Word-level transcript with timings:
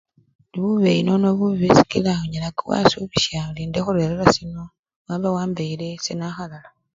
Indi 0.43 0.57
bubeyi 0.63 1.01
nono 1.03 1.27
bubi 1.39 1.67
sikila 1.77 2.11
onyala 2.23 2.49
wasubisha 2.69 3.37
ori 3.49 3.61
ndakhulerera 3.67 4.25
sino 4.35 4.63
waba 5.07 5.29
wambeyele 5.35 5.85
esenakhalala. 5.95 6.69